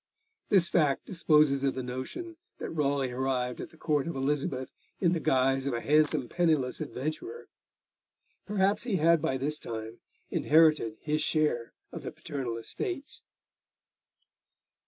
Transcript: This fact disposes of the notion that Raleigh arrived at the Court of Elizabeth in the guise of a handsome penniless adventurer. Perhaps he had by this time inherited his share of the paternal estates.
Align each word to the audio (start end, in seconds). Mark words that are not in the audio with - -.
This 0.49 0.67
fact 0.67 1.05
disposes 1.05 1.63
of 1.63 1.75
the 1.75 1.83
notion 1.83 2.37
that 2.57 2.71
Raleigh 2.71 3.11
arrived 3.11 3.61
at 3.61 3.69
the 3.69 3.77
Court 3.77 4.07
of 4.07 4.15
Elizabeth 4.15 4.73
in 4.99 5.11
the 5.11 5.19
guise 5.19 5.67
of 5.67 5.75
a 5.75 5.79
handsome 5.79 6.27
penniless 6.27 6.81
adventurer. 6.81 7.49
Perhaps 8.47 8.81
he 8.85 8.95
had 8.95 9.21
by 9.21 9.37
this 9.37 9.59
time 9.59 9.99
inherited 10.31 10.97
his 11.01 11.21
share 11.21 11.73
of 11.91 12.01
the 12.01 12.11
paternal 12.11 12.57
estates. 12.57 13.21